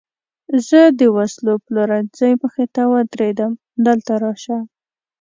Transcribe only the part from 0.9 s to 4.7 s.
د وسلو پلورنځۍ مخې ته ودرېدم، دلته راشه.